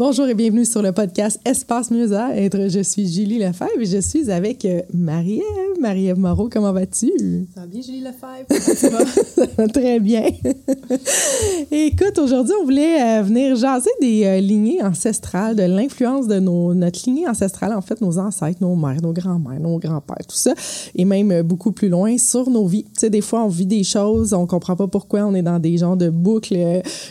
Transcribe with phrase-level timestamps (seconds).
[0.00, 2.70] Bonjour et bienvenue sur le podcast Espace Mieux-être.
[2.70, 5.78] Je suis Julie Lefebvre et je suis avec euh, Marie-Ève.
[5.78, 7.10] Marie-Ève Moreau, comment vas-tu?
[7.54, 8.48] Ça va bien, Julie Lefebvre?
[8.76, 10.22] Ça va très bien.
[11.70, 16.72] Écoute, aujourd'hui, on voulait euh, venir jaser des euh, lignées ancestrales, de l'influence de nos,
[16.72, 20.54] notre lignée ancestrale, en fait, nos ancêtres, nos mères, nos grands-mères, nos grands-pères, tout ça,
[20.94, 22.84] et même beaucoup plus loin sur nos vies.
[22.84, 25.58] Tu sais, des fois, on vit des choses, on comprend pas pourquoi on est dans
[25.58, 26.56] des genres de boucles,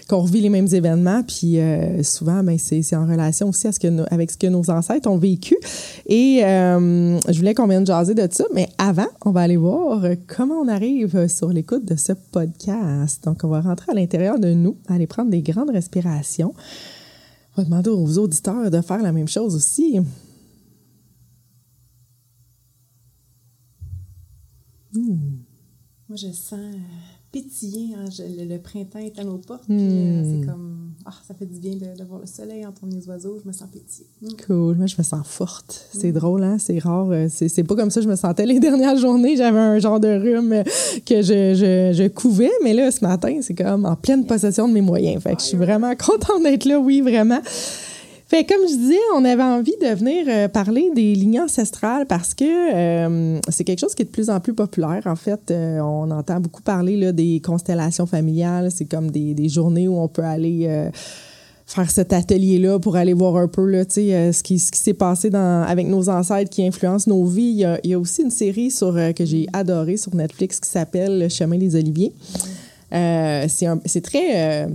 [0.08, 1.60] qu'on revit les mêmes événements, puis
[2.02, 5.10] souvent, ben, c'est c'est en relation aussi à ce que avec ce que nos ancêtres
[5.10, 5.58] ont vécu.
[6.06, 10.04] Et euh, je voulais qu'on vienne jaser de ça, mais avant, on va aller voir
[10.28, 13.24] comment on arrive sur l'écoute de ce podcast.
[13.26, 16.54] Donc, on va rentrer à l'intérieur de nous, aller prendre des grandes respirations.
[17.56, 20.00] On va demander aux auditeurs de faire la même chose aussi.
[24.94, 25.40] Hmm.
[26.08, 26.76] Moi, je sens
[27.32, 27.96] pétiller.
[27.96, 28.06] Hein.
[28.20, 29.64] le, printemps est à nos portes.
[29.70, 30.42] Euh, hmm.
[30.42, 33.40] c'est comme, ah, ça fait du bien de, voir le soleil entendre les oiseaux.
[33.42, 34.08] Je me sens pétiller.
[34.22, 34.28] Hmm.
[34.46, 34.76] Cool.
[34.76, 35.88] Moi, je me sens forte.
[35.94, 36.14] C'est hmm.
[36.14, 36.58] drôle, hein?
[36.60, 37.10] C'est rare.
[37.12, 39.36] Euh, c'est pas comme ça que je me sentais les dernières journées.
[39.36, 40.64] J'avais un genre de rhume
[41.06, 42.52] que je, je, je couvais.
[42.64, 45.22] Mais là, ce matin, c'est comme en pleine possession de mes moyens.
[45.22, 46.80] Fait que je suis vraiment contente d'être là.
[46.80, 47.42] Oui, vraiment.
[48.30, 52.36] Fait comme je disais, on avait envie de venir euh, parler des lignes ancestrales parce
[52.36, 55.02] que euh, c'est quelque chose qui est de plus en plus populaire.
[55.08, 58.70] En fait, euh, on entend beaucoup parler là, des constellations familiales.
[58.70, 60.92] C'est comme des, des, journées où on peut aller
[61.66, 65.32] faire cet atelier-là pour aller voir un peu là, ce qui, ce qui s'est passé
[65.32, 67.50] dans, avec nos ancêtres qui influencent nos vies.
[67.50, 70.60] Il y a, il y a aussi une série sur, que j'ai adorée sur Netflix
[70.60, 72.14] qui s'appelle Le chemin des oliviers.
[72.92, 74.68] c'est très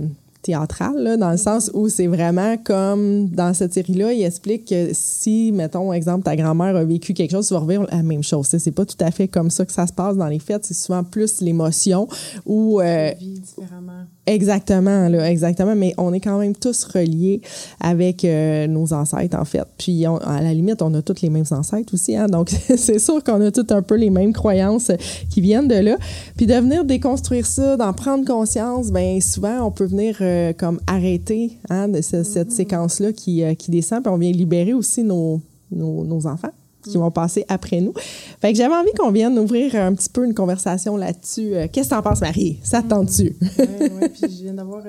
[0.45, 4.89] théâtrale, là, dans le sens où c'est vraiment comme dans cette série-là, il explique que
[4.93, 8.47] si, mettons, exemple, ta grand-mère a vécu quelque chose, tu vas revivre la même chose.
[8.47, 10.65] C'est pas tout à fait comme ça que ça se passe dans les fêtes.
[10.65, 12.07] C'est souvent plus l'émotion
[12.45, 12.79] ou.
[12.79, 14.05] Euh, différemment.
[14.27, 15.75] Exactement, là, exactement.
[15.75, 17.41] Mais on est quand même tous reliés
[17.79, 19.65] avec euh, nos ancêtres, en fait.
[19.77, 22.15] Puis, à la limite, on a tous les mêmes ancêtres aussi.
[22.15, 22.27] Hein?
[22.27, 24.91] Donc, c'est sûr qu'on a tous un peu les mêmes croyances
[25.29, 25.97] qui viennent de là.
[26.37, 30.79] Puis, de venir déconstruire ça, d'en prendre conscience, ben souvent, on peut venir euh, comme
[30.87, 34.03] arrêter hein, cette séquence-là qui, euh, qui descend.
[34.03, 35.41] Puis, on vient libérer aussi nos,
[35.71, 36.51] nos enfants
[36.85, 37.93] qui vont passer après nous.
[38.41, 41.55] Fait que j'avais envie qu'on vienne ouvrir un petit peu une conversation là-dessus.
[41.55, 42.59] Euh, qu'est-ce que t'en penses, Marie?
[42.63, 43.35] Ça te tente-tu?
[43.41, 44.09] oui, oui.
[44.13, 44.83] Puis je viens d'avoir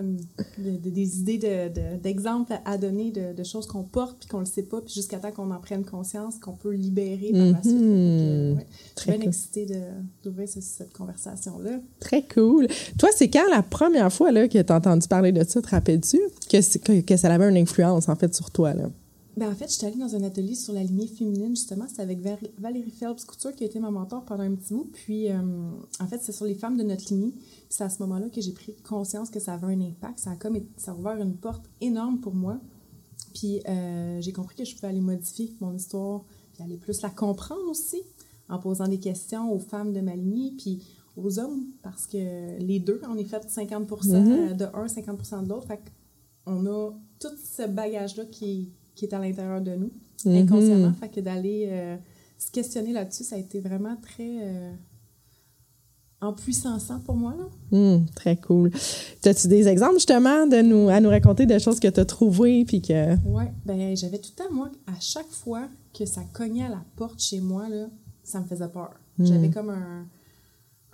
[0.58, 1.70] des idées
[2.02, 5.18] d'exemples de, à donner de, choses qu'on porte puis qu'on le sait pas, puis jusqu'à
[5.18, 7.74] temps qu'on en prenne conscience, qu'on peut libérer par la suite.
[7.74, 8.56] Mm-hmm.
[8.96, 9.66] je suis bien excitée
[10.24, 11.78] d'ouvrir cette conversation-là.
[12.00, 12.66] Très cool.
[12.98, 15.68] Toi, c'est quand la première fois là, que tu as entendu parler de ça, te
[15.68, 16.18] rappelles-tu,
[16.50, 18.74] que, que, que ça avait une influence, en fait, sur toi?
[18.74, 18.84] Là?
[19.36, 21.86] Ben, en fait, j'étais allée dans un atelier sur la lignée féminine, justement.
[21.86, 22.20] C'était avec
[22.58, 24.90] Valérie Phelps Couture, qui a été ma mentor pendant un petit bout.
[24.90, 25.36] Puis, euh,
[26.00, 27.32] en fait, c'est sur les femmes de notre lignée.
[27.32, 30.20] Puis, c'est à ce moment-là que j'ai pris conscience que ça avait un impact.
[30.20, 32.58] Ça a comme ça a ouvert une porte énorme pour moi.
[33.34, 37.10] Puis, euh, j'ai compris que je pouvais aller modifier mon histoire, puis aller plus la
[37.10, 38.00] comprendre aussi,
[38.48, 40.82] en posant des questions aux femmes de ma lignée, puis
[41.14, 44.56] aux hommes, parce que les deux, on est fait 50 mm-hmm.
[44.56, 45.66] de un, 50% de l'autre.
[45.66, 45.80] Fait
[46.46, 49.90] qu'on a tout ce bagage-là qui qui est à l'intérieur de nous,
[50.24, 50.42] mm-hmm.
[50.42, 50.92] inconsciemment.
[50.94, 51.96] Fait que d'aller euh,
[52.38, 54.72] se questionner là-dessus, ça a été vraiment très euh,
[56.20, 57.34] empuissançant pour moi.
[57.38, 57.78] Là.
[57.78, 58.72] Mm, très cool.
[59.24, 62.64] As-tu des exemples justement de nous, à nous raconter des choses que tu as trouvées?
[62.64, 63.14] Puis que...
[63.26, 67.20] Oui, ben, j'avais tout temps, moi, à chaque fois que ça cognait à la porte
[67.20, 67.86] chez moi, là,
[68.24, 68.94] ça me faisait peur.
[69.18, 69.26] Mm.
[69.26, 70.06] J'avais comme un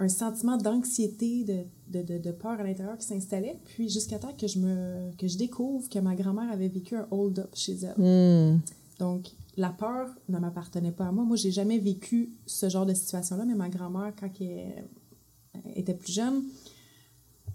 [0.03, 3.57] un sentiment d'anxiété, de, de, de, peur à l'intérieur qui s'installait.
[3.65, 7.07] Puis jusqu'à temps que je, me, que je découvre que ma grand-mère avait vécu un
[7.11, 7.95] hold-up chez elle.
[7.97, 8.61] Hmm.
[8.99, 11.25] Donc, la peur ne m'appartenait pas à moi.
[11.25, 14.85] Moi, j'ai jamais vécu ce genre de situation-là, mais ma grand-mère, quand elle
[15.77, 16.43] était plus jeune,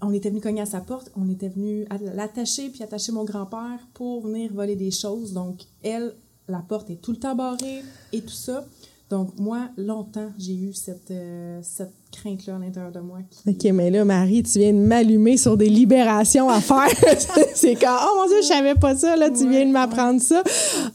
[0.01, 3.79] on était venu cogner à sa porte, on était venu l'attacher puis attacher mon grand-père
[3.93, 5.33] pour venir voler des choses.
[5.33, 6.13] Donc, elle,
[6.47, 7.81] la porte est tout le temps barrée
[8.13, 8.65] et tout ça.
[9.09, 13.19] Donc, moi, longtemps, j'ai eu cette, euh, cette crainte-là à l'intérieur de moi.
[13.30, 13.50] Qui...
[13.50, 16.89] OK, mais là, Marie, tu viens de m'allumer sur des libérations à faire.
[17.56, 20.19] c'est quand, oh mon Dieu, je savais pas ça, là, tu Ouais, viens de m'apprendre
[20.19, 20.44] ça.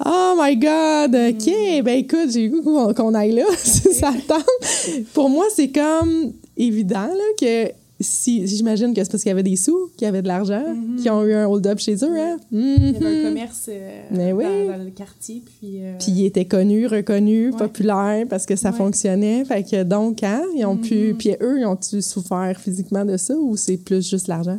[0.04, 5.04] Oh my God, OK, ben écoute, j'ai eu qu'on aille là, si ça te tente.
[5.14, 9.42] Pour moi, c'est comme évident, là, que si, j'imagine que c'est parce qu'il y avait
[9.42, 10.62] des sous, qu'il y avait de l'argent,
[11.00, 12.36] qui ont eu un hold-up chez eux, hein?
[12.52, 13.26] Il y avait Mhm.
[13.26, 14.44] un commerce euh, oui.
[14.68, 15.78] dans, le quartier, puis...
[15.82, 17.58] euh, Puis ils étaient connus, reconnus, Ouais.
[17.58, 18.76] populaires parce que ça Ouais.
[18.76, 19.44] fonctionnait.
[19.44, 21.12] Fait que donc, hein, ils ont pu.
[21.12, 21.16] Mhm.
[21.16, 24.58] Puis eux, ils ont-tu souffert physiquement de ça ou c'est plus juste l'argent?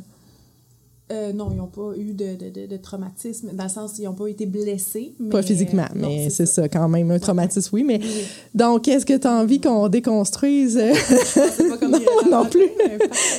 [1.13, 4.03] Euh, non, ils n'ont pas eu de, de, de, de traumatisme, dans le sens ils
[4.05, 5.13] n'ont pas été blessés.
[5.31, 6.67] Pas physiquement, euh, non, mais c'est ça.
[6.67, 7.11] quand même.
[7.11, 7.83] Un traumatisme, oui.
[7.83, 8.23] Mais Oui,
[8.53, 10.77] donc, est-ce que tu as envie qu'on déconstruise.
[10.77, 11.91] euh, C'est pas comme
[12.31, 12.67] Non, non plus.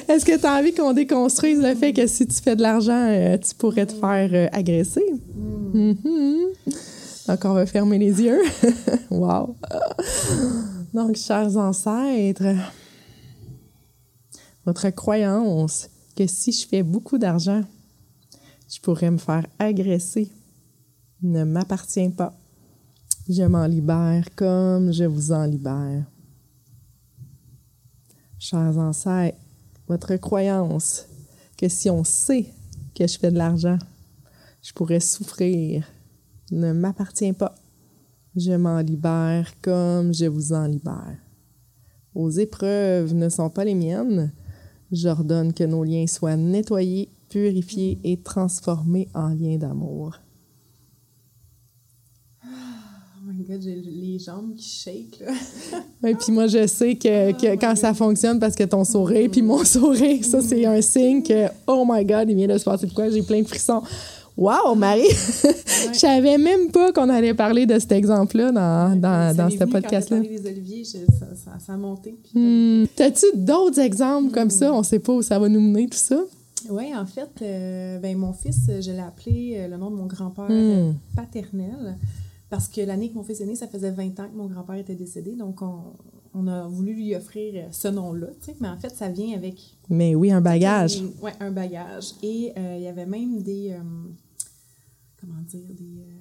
[0.08, 3.08] est-ce que tu as envie qu'on déconstruise le fait que si tu fais de l'argent,
[3.10, 5.04] euh, tu pourrais te faire euh, agresser?
[5.74, 5.92] Mm.
[6.04, 6.36] Mhm.
[7.26, 8.40] Donc, on va fermer les yeux.
[9.10, 9.56] wow.
[10.92, 12.54] Donc, chers ancêtres,
[14.66, 17.62] votre croyance que si je fais beaucoup d'argent,
[18.68, 20.30] je pourrais me faire agresser
[21.22, 22.34] ne m'appartient pas.
[23.28, 26.04] Je m'en libère comme je vous en libère.
[28.38, 29.38] Chers ancêtres,
[29.88, 31.06] votre croyance
[31.56, 32.46] que si on sait
[32.94, 33.78] que je fais de l'argent,
[34.62, 35.86] je pourrais souffrir
[36.50, 37.54] ne m'appartient pas.
[38.36, 41.16] Je m'en libère comme je vous en libère.
[42.14, 44.32] Vos épreuves ne sont pas les miennes.
[44.92, 50.18] J'ordonne que nos liens soient nettoyés, purifiés et transformés en liens d'amour.
[52.44, 55.32] Oh my god, j'ai les jambes qui shake, là.
[56.08, 59.40] Et puis moi, je sais que, que quand ça fonctionne, parce que ton sourire, puis
[59.40, 62.86] mon sourire, ça, c'est un signe que, oh my God, il vient de se passer
[62.86, 63.08] de quoi?
[63.08, 63.82] J'ai plein de frissons?
[64.36, 65.02] Wow, Marie!
[65.92, 70.22] Je savais même pas qu'on allait parler de cet exemple-là dans, dans, dans ce podcast-là.
[70.84, 72.16] ça, ça, ça a monté.
[72.34, 72.84] Hmm.
[72.96, 74.72] T'as-tu d'autres exemples comme ça?
[74.72, 76.18] On sait pas où ça va nous mener, tout ça.
[76.68, 80.06] Oui, en fait, euh, ben, mon fils, je l'ai appelé euh, le nom de mon
[80.06, 80.52] grand-père Mm.
[80.52, 81.96] euh, paternel
[82.50, 84.76] parce que l'année que mon fils est né, ça faisait 20 ans que mon grand-père
[84.76, 85.32] était décédé.
[85.36, 85.78] Donc, on,
[86.34, 88.28] on a voulu lui offrir euh, ce nom-là.
[88.60, 89.56] Mais en fait, ça vient avec
[89.90, 91.02] Mais oui, un bagage.
[91.22, 92.12] Oui, un bagage.
[92.22, 93.70] Et euh, il y avait même des.
[93.72, 93.82] euh,
[95.24, 96.00] comment dire Des.
[96.00, 96.20] euh,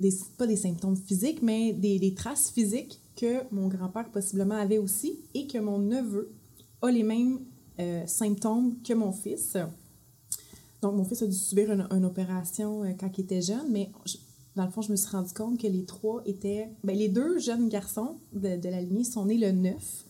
[0.00, 4.78] des- pas des symptômes physiques, mais des, des traces physiques que mon grand-père possiblement avait
[4.78, 6.32] aussi et que mon neveu
[6.80, 7.40] a les mêmes
[7.78, 9.56] euh, symptômes que mon fils.
[10.82, 13.90] Donc, mon fils a dû subir une, une opération euh, quand il était jeune, mais
[14.04, 14.16] je-
[14.56, 16.68] dans le fond, je me suis rendu compte que les trois étaient.
[16.84, 20.04] Ben, les deux jeunes garçons de, de la lignée sont nés le 9.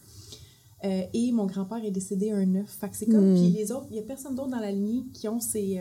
[0.85, 2.69] Euh, et mon grand-père est décédé un 9.
[2.69, 3.35] Fait que c'est comme.
[3.35, 3.37] Hmm.
[3.37, 5.79] Puis les autres, il n'y a personne d'autre dans la lignée qui ont ces,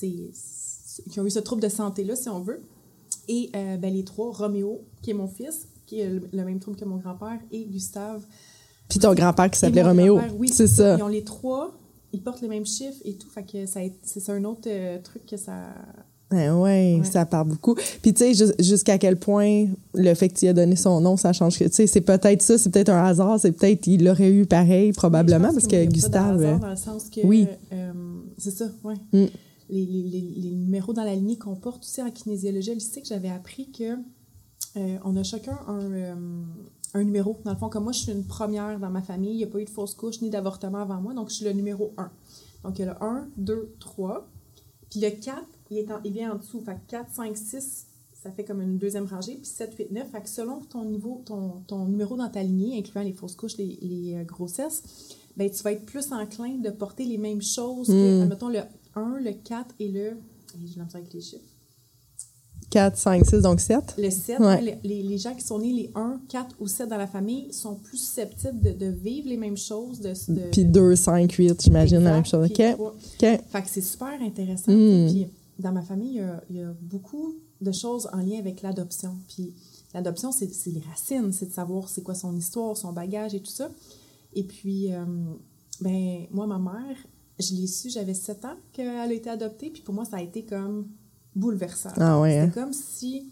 [0.00, 0.30] ces-
[1.10, 2.60] qui ont eu ce trouble de santé-là, si on veut.
[3.28, 6.58] Et euh, ben, les trois, Roméo, qui est mon fils, qui a le, le même
[6.58, 8.22] trouble que mon grand-père, et Gustave.
[8.88, 10.18] Puis ton grand-père qui s'appelait Roméo.
[10.38, 10.96] oui, c'est ça.
[10.96, 11.72] Ils ont les trois,
[12.12, 13.28] ils portent les mêmes chiffres et tout.
[13.28, 15.52] Fait que c'est un autre euh, truc que ça.
[16.32, 17.00] Ouais, ouais, Ouais.
[17.04, 17.74] ça part beaucoup.
[18.02, 21.16] Puis tu sais, jus- jusqu'à quel point le fait que tu aies donné son nom,
[21.16, 24.04] ça change que, tu sais, c'est peut-être ça, c'est peut-être un hasard, c'est peut-être, il
[24.04, 26.36] l'aurait eu pareil, probablement, parce que pas de Gustave.
[26.42, 27.20] hasard euh, Dans le sens que.
[27.24, 27.46] Oui.
[27.72, 27.92] euh,
[28.38, 28.94] c'est ça, oui.
[29.12, 29.26] Mm.
[29.68, 33.30] Les, les, les, les numéros dans la lignée qu'on porte aussi en kinésiologie holistique, j'avais
[33.30, 33.94] appris que
[34.76, 36.14] euh, on a chacun un, euh,
[36.94, 37.38] un numéro.
[37.44, 39.48] Dans le fond, comme moi, je suis une première dans ma famille, il n'y a
[39.48, 42.10] pas eu de fausse couche ni d'avortement avant moi, donc je suis le numéro 1.
[42.64, 44.28] Donc, il y a le 1, 2, 3.
[44.90, 46.60] Puis le 4, il, est en- il vient en dessous.
[46.60, 47.86] Fait que 4, 5, 6,
[48.22, 49.34] ça fait comme une deuxième rangée.
[49.36, 50.10] Puis 7, 8, 9.
[50.10, 53.56] Fait que selon ton niveau, ton, ton numéro dans ta lignée, incluant les fausses couches,
[53.56, 54.82] les, euh, grossesses,
[55.36, 58.22] ben, tu vas être plus enclin de porter les mêmes choses que, Mm.
[58.22, 58.60] admettons, le
[58.96, 60.12] 1, le 4 et le.
[60.60, 61.44] Je ça avec les chiffres.
[62.70, 63.94] 4, 5, 6, donc 7.
[63.96, 64.78] Le 7, Ouais.
[64.82, 67.76] les, les- gens qui sont nés les 1, 4 ou 7 dans la famille sont
[67.76, 70.00] plus susceptibles de, de vivre les mêmes choses.
[70.00, 72.46] De, de- Puis 2, 5, 8, j'imagine, la même chose.
[72.50, 72.54] OK.
[72.74, 72.90] trois.
[72.90, 73.20] OK.
[73.20, 74.72] Fait que c'est super intéressant.
[74.72, 75.06] Mm.
[75.10, 75.26] Puis
[75.60, 78.62] dans ma famille, il y, a, il y a beaucoup de choses en lien avec
[78.62, 79.14] l'adoption.
[79.28, 79.54] Puis
[79.94, 83.40] l'adoption, c'est c'est les racines, c'est de savoir c'est quoi son histoire, son bagage et
[83.40, 83.70] tout ça.
[84.34, 85.04] Et puis, euh,
[85.80, 86.96] ben, moi, ma mère,
[87.38, 89.70] je l'ai su, j'avais 7 ans qu'elle a été adoptée.
[89.70, 90.88] Puis pour moi, ça a été comme
[91.34, 91.90] bouleversant.
[91.96, 92.50] Ah ouais, hein?
[92.50, 93.30] Comme si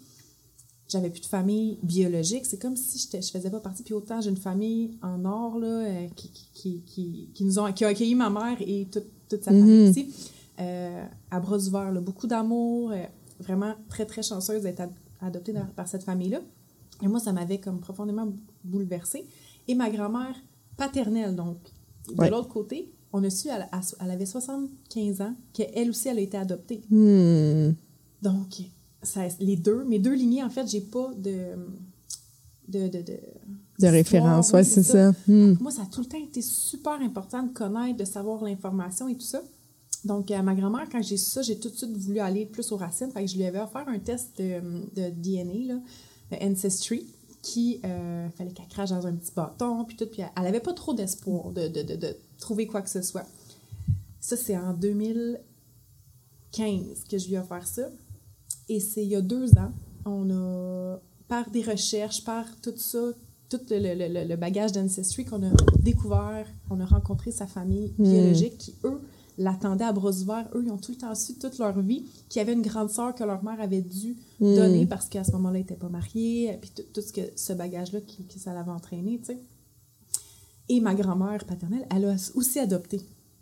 [0.89, 2.45] j'avais plus de famille biologique.
[2.47, 3.83] C'est comme si je faisais pas partie.
[3.83, 7.73] Puis autant, j'ai une famille en or là, euh, qui, qui, qui, qui, nous ont,
[7.73, 10.13] qui a accueilli ma mère et toute, toute sa famille ici.
[10.61, 12.91] Euh, à bras ouverts, là, beaucoup d'amour.
[12.93, 13.05] euh,
[13.41, 16.41] vraiment très, très chanceuse d'être ad- adoptée dans- par cette famille-là.
[17.03, 18.29] Et moi, ça m'avait comme profondément
[18.63, 19.27] bouleversée.
[19.67, 20.37] Et ma grand-mère
[20.77, 21.57] paternelle, donc,
[22.09, 22.31] de Ouais.
[22.31, 23.69] l'autre côté, on a su, elle,
[24.01, 26.83] elle avait 75 ans, qu'elle aussi, elle a été adoptée.
[26.91, 27.71] Hmm.
[28.21, 28.57] Donc,
[29.03, 31.55] ça, les deux, mes deux lignées, en fait, j'ai pas de.
[32.69, 33.19] de, de, de
[33.81, 35.11] de référence, oui, ouais, c'est ça.
[35.27, 35.55] Hmm.
[35.61, 39.15] Moi, ça a tout le temps été super important de connaître, de savoir l'information et
[39.17, 39.43] tout ça.
[40.05, 42.71] Donc, à ma grand-mère, quand j'ai su ça, j'ai tout de suite voulu aller plus
[42.71, 43.11] aux racines.
[43.11, 44.61] Fait que je lui avais offert un test de,
[44.95, 45.81] de DNA, là,
[46.41, 47.07] Ancestry,
[47.43, 50.07] qui euh, fallait qu'elle crache dans un petit bâton, puis tout.
[50.07, 53.27] Puis elle avait pas trop d'espoir de, de, de, de, trouver quoi que ce soit.
[54.21, 57.89] Ça, c'est en 2015 que je lui ai offert ça.
[58.69, 59.73] Et c'est il y a deux ans,
[60.07, 60.99] on a,
[61.29, 63.11] par des recherches, par tout ça,
[63.51, 65.51] tout le, le, le bagage d'Ancestry qu'on a
[65.81, 69.01] découvert, on a rencontré sa famille biologique qui, eux,
[69.37, 70.49] l'attendaient à bras ouverts.
[70.55, 72.89] Eux, ils ont tout le temps su toute leur vie qu'il y avait une grande
[72.91, 76.57] sœur que leur mère avait dû donner parce qu'à ce moment-là, ils n'étaient pas mariés,
[76.61, 79.39] puis tout, ce, que, ce bagage-là qui, qui, ça l'avait entraîné, tu sais.
[80.69, 83.01] Et ma grand-mère paternelle, elle a aussi adopté.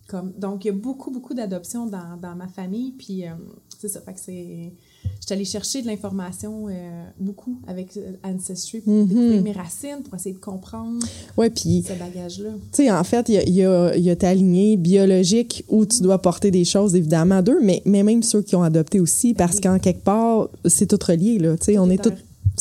[0.09, 3.31] Comme, donc, il y a beaucoup, beaucoup d'adoptions dans, dans, ma famille, puis euh,
[3.79, 4.73] c'est ça, fait que c'est
[5.21, 10.15] J'étais allée chercher de l'information euh, beaucoup avec euh, Ancestry pour découvrir mes racines, pour
[10.17, 11.05] essayer de comprendre
[11.37, 12.51] Ouais, puis, ce bagage-là.
[12.73, 14.77] tu sais, en fait, il y a, il y, a, il y a ta lignée
[14.77, 18.65] biologique où tu dois porter des choses, évidemment, d'eux, mais, mais même ceux qui ont
[18.65, 19.61] adopté aussi, parce oui.
[19.63, 21.57] qu'en quelque part, c'est tout relié, là.
[21.57, 22.13] Tu sais, on Tout est est tous.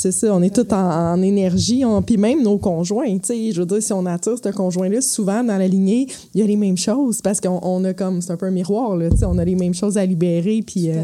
[0.01, 3.51] C'est ça, on est tous en, en énergie, on, puis même nos conjoints, tu sais,
[3.51, 6.48] je veux dire, si on attire ce conjoint-là, souvent dans la lignée, il y a
[6.48, 9.17] les mêmes choses, parce qu'on on a comme, c'est un peu un miroir, là, tu
[9.17, 10.89] sais, on a les mêmes choses à libérer, puis...
[10.89, 11.03] Euh,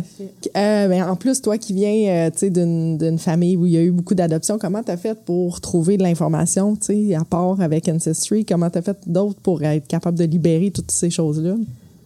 [0.57, 3.73] euh, ben, en plus, toi qui viens euh, tu sais, d'une d'une famille où il
[3.73, 7.13] y a eu beaucoup d'adoptions, comment tu as fait pour trouver de l'information, tu sais,
[7.13, 8.45] à part avec Ancestry?
[8.45, 11.53] Comment tu as fait d'autres pour être capable de libérer toutes ces choses-là?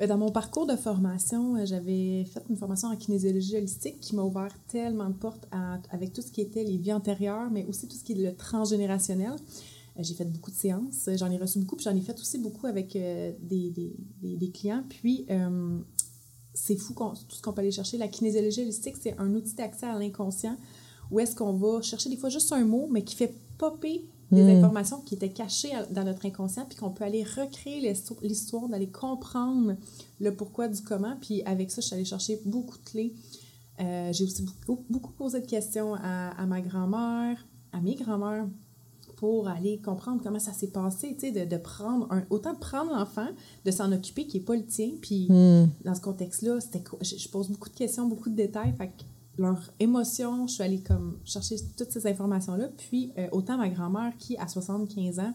[0.01, 4.15] Ben, Dans mon parcours de formation, euh, j'avais fait une formation en kinésiologie holistique qui
[4.15, 5.47] m'a ouvert tellement de portes
[5.91, 8.35] avec tout ce qui était les vies antérieures, mais aussi tout ce qui est le
[8.35, 9.33] transgénérationnel.
[9.33, 12.19] Euh, J'ai fait beaucoup de séances, euh, j'en ai reçu beaucoup, puis j'en ai fait
[12.19, 13.93] aussi beaucoup avec euh, des, des,
[14.37, 14.83] des- clients.
[14.89, 15.77] Puis, euh,
[16.55, 17.99] c'est fou tout ce qu'on peut aller chercher.
[17.99, 20.57] La kinésiologie holistique, c'est un outil d'accès à l'inconscient
[21.11, 24.43] où est-ce qu'on va chercher des fois juste un mot, mais qui fait popper des
[24.43, 24.57] Mm.
[24.57, 28.89] informations qui étaient cachées dans notre inconscient, puis qu'on peut aller recréer l'histo- l'histoire, d'aller
[28.89, 29.75] comprendre
[30.19, 31.15] le pourquoi du comment.
[31.21, 33.13] Puis avec ça, je suis allée chercher beaucoup de clés.
[33.81, 38.47] Euh, J'ai aussi beaucoup, beaucoup posé de questions à, à ma grand-mère, à mes grand-mères,
[39.17, 42.57] pour aller comprendre comment ça s'est passé, tu sais, de, de prendre un, autant de
[42.59, 43.27] prendre l'enfant,
[43.65, 45.67] de s'en occuper qui n'est pas le tien, puis Hmm.
[45.85, 48.87] dans ce contexte-là, c'était quoi- je, je pose beaucoup de questions, beaucoup de détails, fait
[48.87, 49.03] que
[49.41, 54.13] leurs émotions, je suis allée comme chercher toutes ces informations-là, puis euh, autant ma grand-mère
[54.17, 55.33] qui, à 75 ans,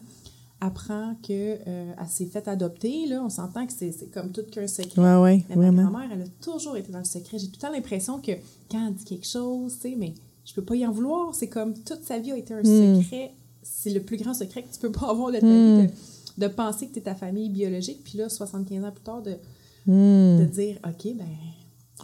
[0.59, 5.01] apprend que euh, s'est fait adopter, là, on s'entend que c'est comme tout qu'un secret.
[5.01, 7.37] Ouais, ouais, Mais ma grand-mère, elle a toujours été dans le secret.
[7.37, 8.31] J'ai tout le temps l'impression que
[8.71, 11.35] quand elle dit quelque chose, tu sais, mais je peux pas y en vouloir.
[11.35, 13.01] C'est comme toute sa vie a été un Hmm.
[13.01, 13.33] secret.
[13.61, 15.81] C'est le plus grand secret que tu peux pas avoir de ta Hmm.
[15.81, 15.87] vie,
[16.37, 18.01] de, de penser que tu es ta famille biologique.
[18.03, 19.35] Puis là, 75 ans plus tard, de,
[19.85, 21.25] Hmm, de dire, OK, ben.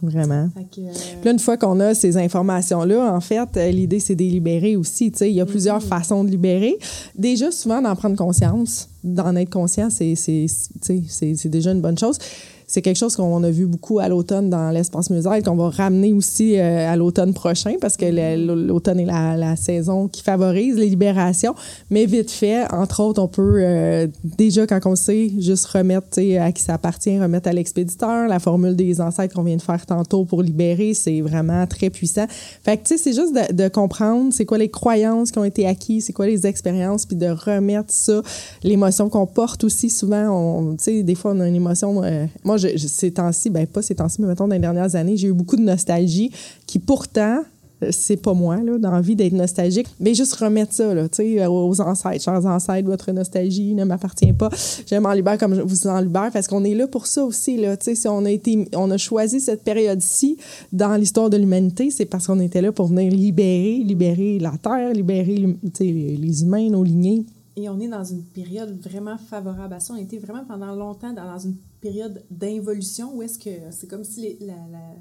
[0.02, 0.48] Vraiment.
[0.74, 4.14] Que, euh, Puis là, une fois qu'on a ces informations-là, en fait, euh, l'idée, c'est
[4.14, 5.10] de libérer aussi.
[5.10, 6.76] Tu sais, il y a plusieurs façons de libérer.
[7.16, 11.72] Déjà, souvent, d'en prendre conscience, d'en être conscient, c'est, c'est, tu sais, c'est, c'est déjà
[11.72, 12.18] une bonne chose.
[12.66, 16.12] C'est quelque chose qu'on a vu beaucoup à l'automne dans l'espace musée, qu'on va ramener
[16.12, 20.76] aussi euh, à l'automne prochain, parce que le- l'automne est la, la saison qui favorise
[20.76, 21.54] les libérations.
[21.90, 24.06] Mais vite fait, entre autres, on peut euh,
[24.38, 28.28] déjà, quand on sait, juste remettre à qui ça appartient, remettre à l'expéditeur.
[28.28, 32.26] La formule des ancêtres qu'on vient de faire tantôt pour libérer, c'est vraiment très puissant.
[32.62, 35.44] Fait que, tu sais, c'est juste de, de comprendre c'est quoi les croyances qui ont
[35.44, 38.22] été acquises, c'est quoi les expériences, puis de remettre ça,
[38.62, 40.74] l'émotion qu'on porte aussi souvent.
[40.78, 42.02] Tu sais, des fois, on a une émotion.
[42.02, 44.94] euh, moi, je, je- ces temps-ci, ben pas ces temps-ci, mais mettons dans les dernières
[44.96, 46.30] années, j'ai eu beaucoup de nostalgie
[46.66, 47.40] qui pourtant
[47.82, 51.46] euh, c'est pas moi, là, d'envie d'être nostalgique, mais juste remettre ça, là, tu sais,
[51.46, 52.22] aux ancêtres.
[52.22, 54.48] Chers ancêtres, votre nostalgie ne m'appartient pas.
[54.88, 57.56] Je m'en libère comme je vous en libère parce qu'on est là pour ça aussi,
[57.56, 60.38] là, tu sais, si on a été, on a choisi cette période-ci
[60.72, 64.92] dans l'histoire de l'humanité, c'est parce qu'on était là pour venir libérer, libérer la Terre,
[64.92, 67.24] libérer, tu sais, les, humains, nos lignées.
[67.56, 69.94] Et on est dans une période vraiment favorable à ça.
[69.94, 71.54] On était vraiment pendant longtemps dans dans une
[71.88, 74.96] période d'involution où est-ce que c'est comme si les- la, la-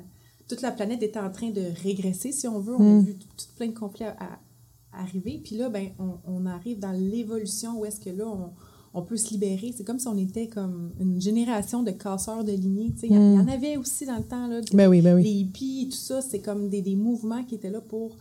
[0.49, 2.75] toute la planète était en train de régresser, si on veut.
[2.77, 5.39] On a vu tout, tout plein de conflits à, à arriver.
[5.43, 8.51] Puis là, ben, on, on arrive dans l'évolution où est-ce que là, on,
[8.93, 9.73] on peut se libérer.
[9.75, 12.93] C'est comme si on était comme une génération de casseurs de lignées.
[13.03, 14.47] Il y y en avait aussi dans le temps.
[14.47, 15.23] Là, Ben oui, ben oui.
[15.23, 18.15] les hippies et tout ça, c'est comme des, des mouvements qui étaient là pour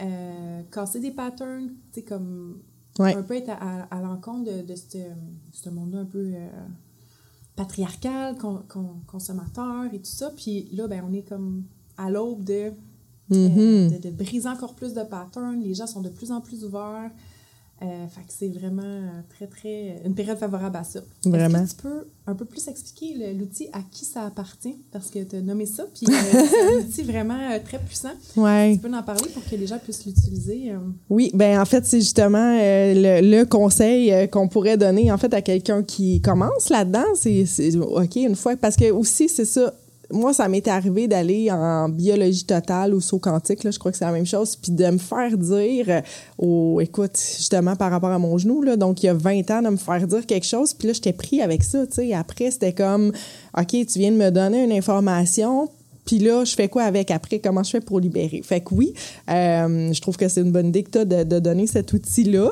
[0.00, 1.72] euh, casser des patterns,
[2.06, 2.62] comme
[3.00, 3.14] Ouais.
[3.14, 4.98] un peu être à, à- à l'encontre de, de ce,
[5.52, 6.48] ce monde-là un peu euh,
[7.58, 10.30] patriarcal, con- con- consommateur et tout ça.
[10.36, 11.64] Puis là, ben, on est comme
[11.96, 12.72] à l'aube de,
[13.32, 15.60] euh, de, de briser encore plus de patterns.
[15.60, 17.10] Les gens sont de plus en plus ouverts.
[17.80, 20.02] Euh, fait que c'est vraiment euh, très, très.
[20.04, 20.98] une période favorable à ça.
[21.24, 21.62] Vraiment.
[21.62, 24.74] Est-ce que tu peux un peu plus expliquer le- l'outil à qui ça appartient?
[24.90, 28.10] Parce que tu as nommé ça, puis euh, c'est un outil vraiment euh, très puissant.
[28.36, 28.72] Ouais.
[28.74, 30.72] Tu peux en parler pour que les gens puissent l'utiliser?
[31.08, 35.40] Oui, ben en fait, c'est justement le, le conseil qu'on pourrait donner en fait à
[35.40, 37.04] quelqu'un qui commence là-dedans.
[37.14, 39.72] C'est, c'est OK, une fois, parce que aussi, c'est ça.
[40.10, 43.98] Moi, ça m'était arrivé d'aller en biologie totale ou saut quantique, là, je crois que
[43.98, 46.00] c'est la même chose, puis de me faire dire, euh,
[46.38, 49.62] au, écoute, justement par rapport à mon genou, là, donc il y a 20 ans,
[49.62, 52.14] de me faire dire quelque chose, puis là, j'étais pris avec ça, tu sais.
[52.14, 53.12] Après, c'était comme,
[53.56, 55.68] OK, tu viens de me donner une information,
[56.08, 57.10] puis là, je fais quoi avec?
[57.10, 57.38] Après?
[57.38, 58.40] Comment je fais pour libérer?
[58.42, 58.94] Fait que oui,
[59.28, 61.92] euh, je trouve que c'est une bonne idée que tu as de, de donner cet
[61.92, 62.50] outil-là.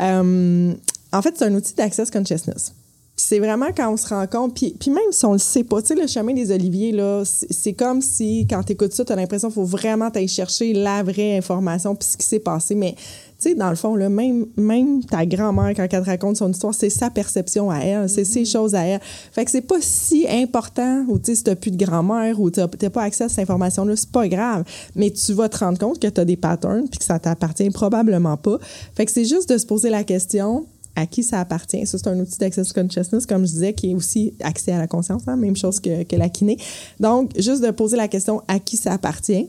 [0.00, 0.74] Euh,
[1.12, 2.72] en fait, c'est un outil d'access consciousness.
[3.18, 5.64] Puis c'est vraiment quand on se rend compte, puis, puis même si on le sait
[5.64, 9.04] pas, tu sais, le chemin des oliviers, là, c'est comme si quand tu écoutes ça,
[9.04, 12.38] tu as l'impression qu'il faut vraiment t'aller chercher la vraie information puis ce qui s'est
[12.38, 12.76] passé.
[12.76, 13.00] Mais, tu
[13.40, 16.72] sais, dans le fond, là, même, même ta grand-mère, quand elle te raconte son histoire,
[16.72, 19.00] c'est sa perception à elle, c'est ses choses à elle.
[19.32, 22.50] Fait que c'est pas si important, ou tu sais, si t'as plus de grand-mère ou
[22.50, 24.62] t'as t'as pas accès à cette information-là, c'est pas grave.
[24.94, 27.70] Mais tu vas te rendre compte que tu as des patterns puis que ça t'appartient
[27.70, 28.58] probablement pas.
[28.94, 30.66] Fait que c'est juste de se poser la question,
[30.98, 31.86] à qui ça appartient.
[31.86, 34.86] Ça, c'est un outil d'access consciousness, comme je disais, qui est aussi accès à la
[34.86, 36.56] conscience, hein, même chose que, que la kiné.
[37.00, 39.48] Donc, juste de poser la question à qui ça appartient?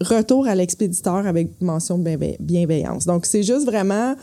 [0.00, 3.04] Retour à l'expéditeur avec mention de bienve- bienveillance.
[3.06, 4.14] Donc, c'est juste vraiment,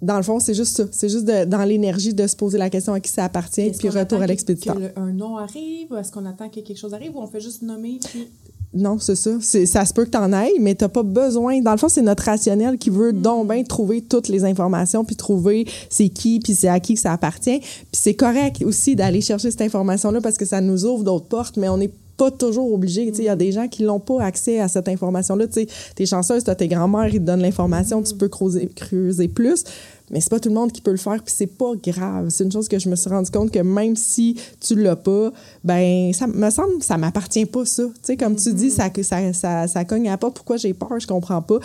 [0.00, 0.84] dans le fond, c'est juste ça.
[0.90, 3.88] C'est juste de- dans l'énergie de se poser la question à qui ça appartient, puis
[3.88, 4.74] retour à que- l'expéditeur.
[4.74, 7.28] Que le- un nom arrive, ou est-ce qu'on attend que quelque chose arrive, ou on
[7.28, 8.26] fait juste nommer, puis
[8.74, 9.30] Non, c'est ça.
[9.40, 11.60] Ça se peut que t'en ailles, mais t'as pas besoin.
[11.60, 15.14] Dans le fond, c'est notre rationnel qui veut donc bien trouver toutes les informations, puis
[15.14, 17.60] trouver c'est qui, puis c'est à qui que ça appartient.
[17.60, 21.58] Puis c'est correct aussi d'aller chercher cette information-là parce que ça nous ouvre d'autres portes,
[21.58, 23.06] mais on n'est pas toujours obligé.
[23.10, 25.46] Tu sais, Il y a des gens qui n'ont pas accès à cette information-là.
[25.48, 29.28] Tu sais, t'es chanceuse, t'as tes grands-mères, ils te donnent l'information, tu peux creuser, creuser
[29.28, 29.64] plus.
[30.10, 32.28] Mais c'est pas tout le monde qui peut le faire, puis c'est pas grave.
[32.28, 35.32] C'est une chose que je me suis rendu compte que même si tu l'as pas,
[35.64, 37.84] ben ça me semble ça m'appartient pas ça.
[37.84, 40.98] Tu sais comme tu dis ça ça ça ça cogne à pas pourquoi j'ai peur,
[40.98, 41.58] je comprends pas.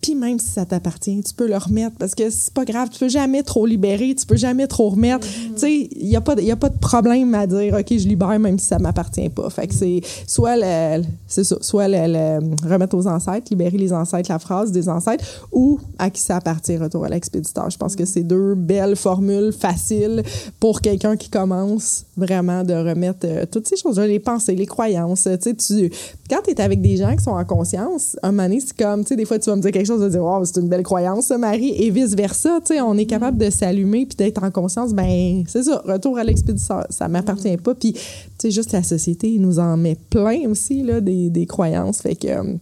[0.00, 2.98] Puis même si ça t'appartient, tu peux le remettre parce que c'est pas grave, tu
[3.00, 5.26] peux jamais trop libérer, tu peux jamais trop remettre.
[5.26, 7.86] Tu sais, il y a pas de- y a pas de problème à dire OK,
[7.90, 9.50] je libère même si ça m'appartient pas.
[9.50, 14.30] Fait que c'est soit le c'est soit le, le remettre aux ancêtres, libérer les ancêtres,
[14.30, 17.68] la phrase des ancêtres ou à qui ça appartient retour à l'expéditeur.
[17.70, 20.22] Je pense que c'est deux belles formules faciles
[20.60, 25.24] pour quelqu'un qui commence vraiment de remettre euh, toutes ces choses-là, les pensées, les croyances.
[25.42, 25.90] Tu sais, tu
[26.30, 29.02] quand tu es avec des gens qui sont en conscience, un moment donné, c'est comme,
[29.02, 30.68] tu sais, des fois, tu vas me dire quelque chose, vas dire, wow, c'est une
[30.68, 32.60] belle croyance, ça, Marie, et vice-versa.
[32.84, 36.86] On est capable de s'allumer puis d'être en conscience, ben, c'est ça, retour à l'expéditeur,
[36.90, 37.74] ça m'appartient pas.
[37.74, 38.00] Puis, tu
[38.38, 42.00] sais, juste la société nous en met plein aussi, là, des, des croyances.
[42.00, 42.28] Fait que.
[42.28, 42.54] euh,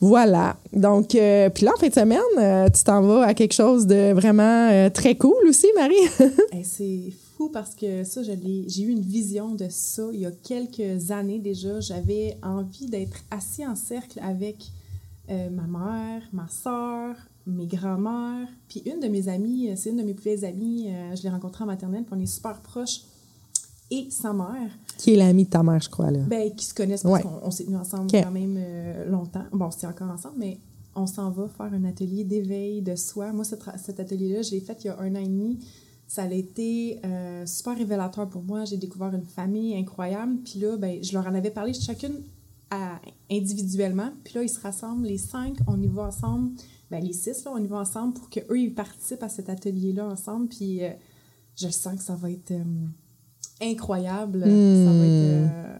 [0.00, 0.56] voilà.
[0.72, 3.86] Donc, euh, puis là, en fin de semaine, euh, tu t'en vas à quelque chose
[3.86, 5.94] de vraiment très cool aussi, Marie.
[6.62, 11.10] C'est fou parce que ça, j'ai eu une vision de ça il y a quelques
[11.10, 11.80] années déjà.
[11.80, 14.56] J'avais envie d'être assis en cercle avec
[15.30, 19.96] euh, ma mère, ma soeur, mes grands-mères, puis une de mes amies, euh, c'est une
[19.96, 22.60] de mes plus vieilles amies, euh, je l'ai rencontrée en maternelle, puis on est super
[22.60, 23.02] proches,
[23.90, 26.20] et sa mère, Qui est l'ami de ta mère, je crois, là.
[26.20, 27.22] ben, qui se connaissent parce Ouais.
[27.22, 28.22] qu'on on s'est tenus ensemble Ok.
[28.22, 29.44] quand même euh, longtemps.
[29.52, 30.58] Bon, c'est encore ensemble, mais
[30.94, 33.32] on s'en va faire un atelier d'éveil de soi.
[33.32, 35.58] Moi, cet, cet atelier-là, je l'ai fait il y a un an et demi.
[36.06, 37.00] Ça a été
[37.46, 38.64] super révélateur pour moi.
[38.64, 40.36] J'ai découvert une famille incroyable.
[40.44, 42.14] Puis là, ben, je leur en avais parlé chacune
[42.70, 43.00] à-
[43.30, 44.12] individuellement.
[44.24, 46.52] Puis là, ils se rassemblent, les cinq, on y va ensemble.
[46.90, 50.06] Ben, les six, là, on y va ensemble pour qu'eux, ils participent à cet atelier-là
[50.06, 50.48] ensemble.
[50.48, 50.90] Puis euh,
[51.56, 52.64] je sens que ça va être euh,
[53.60, 54.40] incroyable.
[54.40, 54.46] Ça
[54.92, 55.78] va être euh,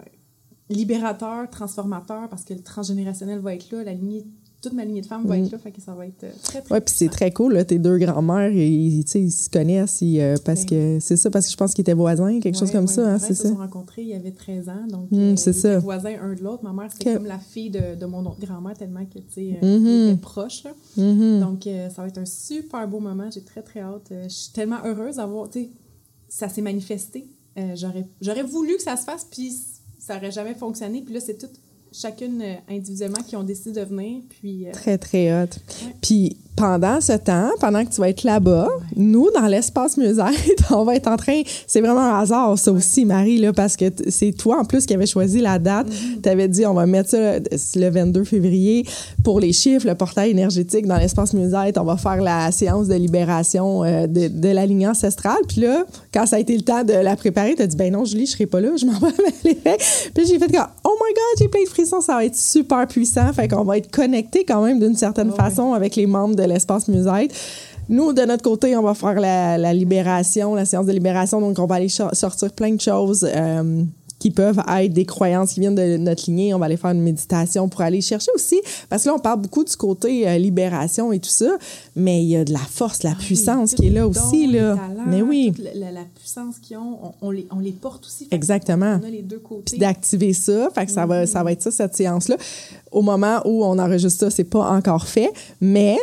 [0.71, 4.27] libérateur, transformateur, parce que le transgénérationnel va être là, la lignée,
[4.61, 6.61] toute ma lignée de femmes va être là, fait que ça va être euh, très,
[6.63, 10.21] très Ouais, puis c'est très cool, là, tes deux grands-mères, ils, ils se connaissent, ils,
[10.21, 10.99] euh, parce Ben.
[10.99, 13.13] que c'est ça, parce que je pense qu'ils étaient voisins, quelque chose comme ouais, ça,
[13.15, 13.49] hein, c'est se ça.
[13.51, 15.51] sont rencontrés, il y avait 13 ans, donc Mm, euh, ils ça.
[15.51, 16.65] étaient voisins un de l'autre.
[16.65, 19.45] Ma mère, c'était comme la fille de, de mon autre grand-mère, tellement que, tu sais,
[19.63, 20.65] ils étaient proches.
[20.65, 20.71] là.
[20.97, 21.41] Mhm.
[21.41, 23.31] Donc, euh, ça va être un super beau moment.
[23.33, 24.13] J'ai très, très hâte.
[24.25, 25.69] Je suis tellement heureuse d'avoir, tu sais,
[26.29, 27.27] ça s'est manifesté.
[27.59, 27.75] Euh,
[28.21, 29.53] j'aurais, voulu que ça se fasse, puis
[29.99, 31.03] ça n'aurait jamais fonctionné.
[31.03, 31.59] Puis là, c'est toutes,
[31.93, 34.23] chacune euh, individuellement, qui ont décidé de venir.
[34.29, 35.47] Puis, euh, Très, très hot.
[35.47, 35.95] Ouais.
[36.01, 40.27] Puis pendant ce temps, pendant que tu vas être là-bas, nous, dans l'espace musette,
[40.71, 41.43] on va être en train.
[41.67, 44.95] C'est vraiment un hasard, ça aussi, Marie, là, parce que c'est toi, en plus, qui
[44.95, 45.89] avais choisi la date.
[45.89, 46.21] Mm-hmm.
[46.23, 47.43] Tu avais dit, on va mettre ça le,
[47.77, 48.85] le 22 février
[49.23, 51.79] pour les chiffres, le portail énergétique dans l'espace musette.
[51.79, 55.39] On va faire la séance de libération euh, de, de la ligne ancestrale.
[55.47, 57.93] Puis là, quand ça a été le temps de la préparer, tu as dit, ben
[57.93, 59.77] non, Julie, je serai pas là, je m'en vais à l'effet.
[60.13, 62.87] Puis j'ai fait comme, oh my God, j'ai plein de frissons, ça va être super
[62.89, 63.33] puissant.
[63.33, 65.51] Fait qu'on va être connecté quand même d'une certaine Ah ouais.
[65.51, 67.33] façon avec les membres de l'espace musette.
[67.89, 71.41] Nous, de notre côté, on va faire la, la libération, la séance de libération.
[71.41, 73.25] Donc, on va aller sortir plein de choses.
[73.25, 73.85] euh,
[74.19, 76.53] qui peuvent être des croyances qui viennent de notre lignée.
[76.55, 79.41] On va aller faire une méditation pour aller chercher aussi, parce que là, on parle
[79.41, 81.57] beaucoup du côté euh, libération et tout ça,
[81.95, 84.47] mais il y a de la force, de la puissance Tous qui est là aussi.
[84.49, 84.75] là.
[84.77, 88.27] talents, mais oui, la, puissance qu'ils ont, on, on les, on les porte aussi.
[88.31, 88.99] Exactement.
[89.03, 89.63] On a les deux côtés.
[89.67, 90.69] puis d'activer ça.
[90.75, 92.37] Fait que ça va, ça va être ça, cette séance-là.
[92.91, 95.31] Au moment où on enregistre ça, c'est pas encore fait,
[95.61, 95.97] mais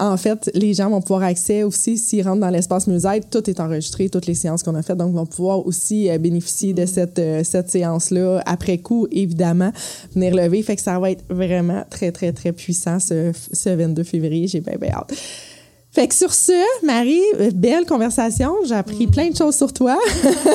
[0.00, 3.60] en fait, les gens vont pouvoir accéder aussi, s'ils rentrent dans l'espace musette, tout est
[3.60, 7.18] enregistré, toutes les séances qu'on a faites, donc vont pouvoir aussi euh, bénéficier de cette,
[7.18, 9.72] euh, cette séance-là, après coup, évidemment,
[10.14, 10.62] venir lever.
[10.62, 14.46] Fait que ça va être vraiment très, très, très puissant ce, ce 22 février.
[14.46, 15.14] J'ai bien, bien hâte.
[15.94, 16.52] Fait que sur ce,
[16.86, 18.54] Marie, euh, belle conversation.
[18.66, 19.98] J'ai appris plein de choses sur toi.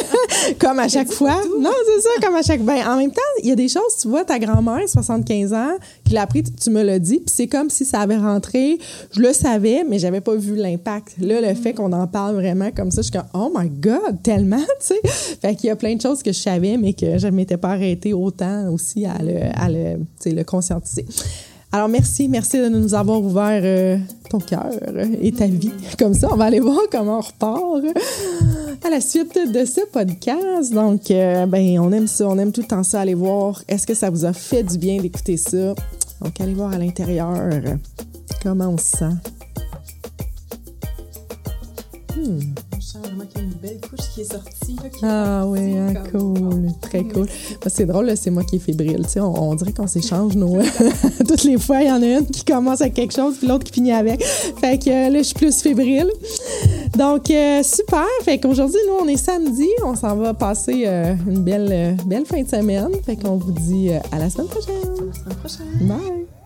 [0.59, 1.39] comme à chaque fois.
[1.59, 2.61] Non, c'est ça, comme à chaque.
[2.63, 5.77] Ben, en même temps, il y a des choses, tu vois, ta grand-mère, 75 ans,
[6.03, 8.79] qui l'a appris, tu- tu me l'as dit, puis c'est comme si ça avait rentré.
[9.11, 11.15] Je le savais, mais j'avais pas vu l'impact.
[11.21, 14.23] Là, le fait qu'on en parle vraiment comme ça, je suis comme, oh my God,
[14.23, 15.01] tellement, tu sais.
[15.39, 17.57] Fait qu'il y a plein de choses que je savais, mais que je ne m'étais
[17.57, 21.05] pas arrêtée autant aussi à le, à le, tu sais, le conscientiser.
[21.71, 23.97] Alors, merci, merci de nous avoir ouvert euh,
[24.29, 24.71] ton cœur
[25.21, 25.71] et ta vie.
[25.99, 27.61] Comme ça, on va aller voir comment on repart
[28.85, 30.73] à la suite de ce podcast.
[30.73, 33.61] Donc, euh, ben, on aime ça, on aime tout le temps ça, aller voir.
[33.67, 35.75] Est-ce que ça vous a fait du bien d'écouter ça?
[36.21, 37.51] Donc, allez voir à l'intérieur
[38.41, 39.15] comment on se sent.
[42.15, 43.46] Je
[43.97, 44.75] qui est sortie.
[44.81, 47.27] là, qui est Ah oui, hein, comme- cool, très cool.
[47.67, 49.05] C'est drôle, c'est moi qui est fébrile.
[49.17, 50.57] On, on dirait qu'on s'échange nos.
[51.27, 53.63] Toutes les fois, il y en a une qui commence avec quelque chose, puis l'autre
[53.65, 54.23] qui finit avec.
[54.23, 56.09] Fait que là, je suis plus fébrile.
[56.97, 58.05] Donc, euh, super.
[58.23, 59.67] Fait qu'aujourd'hui, nous, on est samedi.
[59.85, 62.89] On s'en va passer euh, une belle, euh, belle fin de semaine.
[63.05, 64.75] Fait qu'on vous dit à la semaine prochaine.
[64.75, 65.87] À la semaine prochaine.
[65.87, 66.36] Bye.